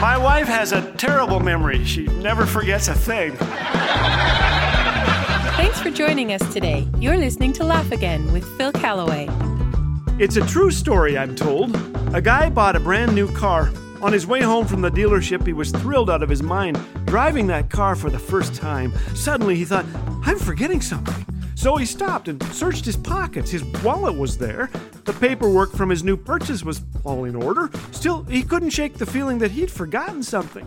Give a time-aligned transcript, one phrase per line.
[0.00, 1.82] My wife has a terrible memory.
[1.86, 3.34] She never forgets a thing.
[5.56, 6.86] Thanks for joining us today.
[6.98, 9.26] You're listening to Laugh Again with Phil Callaway.
[10.18, 11.74] It's a true story, I'm told.
[12.14, 13.70] A guy bought a brand new car.
[14.02, 17.46] On his way home from the dealership, he was thrilled out of his mind, driving
[17.46, 18.92] that car for the first time.
[19.14, 19.86] Suddenly, he thought,
[20.26, 21.24] I'm forgetting something.
[21.56, 23.50] So he stopped and searched his pockets.
[23.50, 24.70] His wallet was there.
[25.04, 27.70] The paperwork from his new purchase was all in order.
[27.92, 30.66] Still, he couldn't shake the feeling that he'd forgotten something.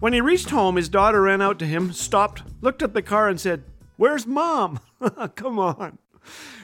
[0.00, 3.28] When he reached home, his daughter ran out to him, stopped, looked at the car,
[3.28, 3.64] and said,
[3.96, 4.80] Where's mom?
[5.34, 5.98] Come on.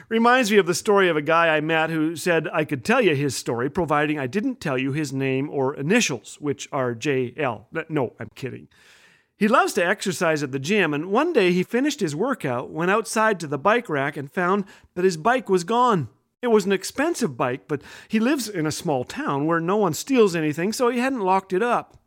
[0.09, 3.01] Reminds me of the story of a guy I met who said I could tell
[3.01, 7.65] you his story, providing I didn't tell you his name or initials, which are JL.
[7.89, 8.67] No, I'm kidding.
[9.37, 12.91] He loves to exercise at the gym, and one day he finished his workout, went
[12.91, 16.07] outside to the bike rack, and found that his bike was gone.
[16.41, 19.93] It was an expensive bike, but he lives in a small town where no one
[19.93, 21.97] steals anything, so he hadn't locked it up.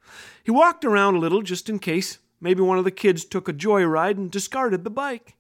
[0.42, 2.18] He walked around a little just in case.
[2.40, 5.34] Maybe one of the kids took a joyride and discarded the bike.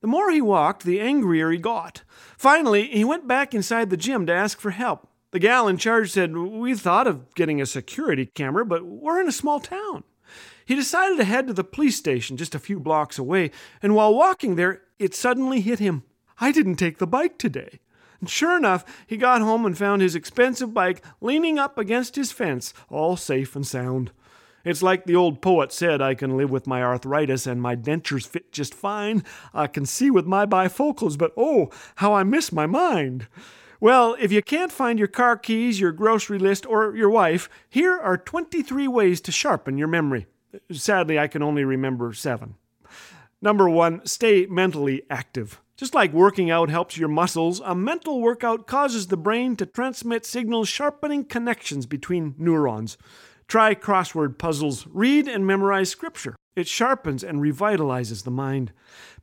[0.00, 2.02] The more he walked, the angrier he got.
[2.36, 5.08] Finally, he went back inside the gym to ask for help.
[5.30, 9.28] The gal in charge said, We thought of getting a security camera, but we're in
[9.28, 10.04] a small town.
[10.64, 13.50] He decided to head to the police station just a few blocks away,
[13.82, 16.04] and while walking there, it suddenly hit him.
[16.40, 17.80] I didn't take the bike today.
[18.20, 22.32] And sure enough, he got home and found his expensive bike leaning up against his
[22.32, 24.10] fence, all safe and sound.
[24.64, 28.26] It's like the old poet said I can live with my arthritis and my dentures
[28.26, 29.22] fit just fine.
[29.54, 33.28] I can see with my bifocals, but oh, how I miss my mind.
[33.80, 37.96] Well, if you can't find your car keys, your grocery list, or your wife, here
[37.96, 40.26] are 23 ways to sharpen your memory.
[40.72, 42.56] Sadly, I can only remember seven.
[43.40, 45.60] Number one, stay mentally active.
[45.76, 50.26] Just like working out helps your muscles, a mental workout causes the brain to transmit
[50.26, 52.98] signals sharpening connections between neurons.
[53.46, 56.34] Try crossword puzzles, read and memorize scripture.
[56.58, 58.72] It sharpens and revitalizes the mind.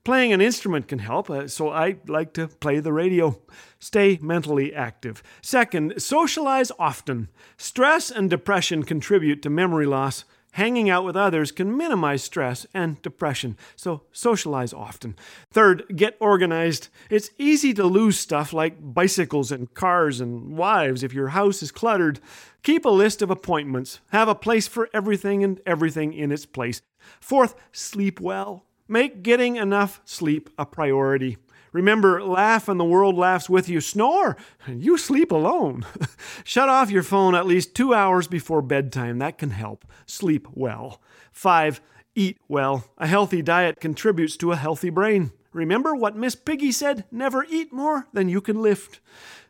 [0.05, 3.41] Playing an instrument can help, uh, so I like to play the radio.
[3.77, 5.21] Stay mentally active.
[5.41, 7.27] Second, socialize often.
[7.57, 10.23] Stress and depression contribute to memory loss.
[10.55, 15.17] Hanging out with others can minimize stress and depression, so socialize often.
[15.51, 16.87] Third, get organized.
[17.09, 21.73] It's easy to lose stuff like bicycles and cars and wives if your house is
[21.73, 22.21] cluttered.
[22.63, 23.99] Keep a list of appointments.
[24.13, 26.81] Have a place for everything and everything in its place.
[27.19, 28.63] Fourth, sleep well.
[28.87, 31.35] Make getting enough sleep a priority.
[31.75, 33.81] Remember, laugh and the world laughs with you.
[33.81, 35.85] Snore and you sleep alone.
[36.45, 39.19] Shut off your phone at least two hours before bedtime.
[39.19, 39.83] That can help.
[40.05, 41.01] Sleep well.
[41.33, 41.81] Five,
[42.15, 42.85] eat well.
[42.97, 45.33] A healthy diet contributes to a healthy brain.
[45.51, 49.01] Remember what Miss Piggy said never eat more than you can lift.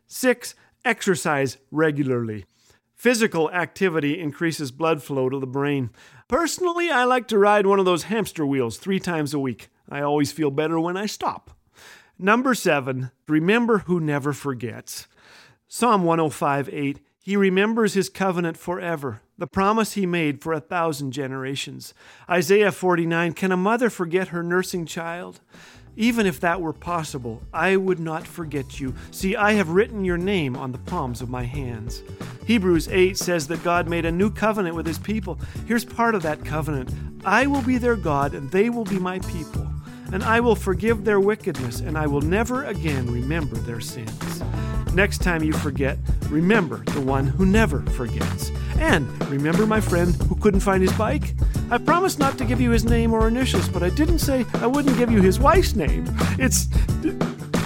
[0.08, 2.46] Six, exercise regularly.
[2.96, 5.92] Physical activity increases blood flow to the brain.
[6.28, 9.70] Personally, I like to ride one of those hamster wheels three times a week.
[9.88, 11.55] I always feel better when I stop.
[12.18, 15.08] Number seven, remember who never forgets.
[15.68, 21.12] Psalm 105 8, He remembers His covenant forever, the promise He made for a thousand
[21.12, 21.94] generations.
[22.30, 25.42] Isaiah 49, Can a mother forget her nursing child?
[25.98, 28.96] Even if that were possible, I would not forget you.
[29.12, 32.02] See, I have written your name on the palms of my hands.
[32.46, 35.38] Hebrews 8 says that God made a new covenant with his people.
[35.68, 36.94] Here's part of that covenant
[37.26, 39.70] I will be their God, and they will be my people
[40.16, 44.42] and I will forgive their wickedness, and I will never again remember their sins.
[44.94, 45.98] Next time you forget,
[46.30, 48.50] remember the one who never forgets.
[48.80, 51.36] And remember my friend who couldn't find his bike?
[51.70, 54.68] I promised not to give you his name or initials, but I didn't say I
[54.68, 56.06] wouldn't give you his wife's name.
[56.40, 56.70] It's.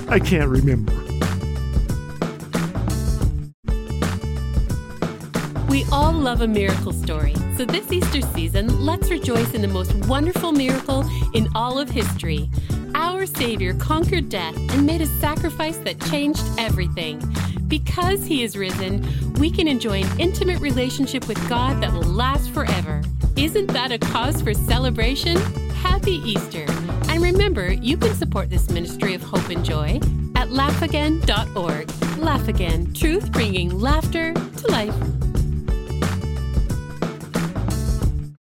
[0.10, 1.09] I can't remember.
[5.70, 9.94] We all love a miracle story, so this Easter season, let's rejoice in the most
[10.08, 12.50] wonderful miracle in all of history.
[12.96, 17.22] Our Savior conquered death and made a sacrifice that changed everything.
[17.68, 22.50] Because He is risen, we can enjoy an intimate relationship with God that will last
[22.50, 23.04] forever.
[23.36, 25.38] Isn't that a cause for celebration?
[25.84, 26.66] Happy Easter!
[27.10, 30.00] And remember, you can support this ministry of hope and joy
[30.36, 32.18] at laughagain.org.
[32.18, 34.96] Laugh Again, truth bringing laughter to life.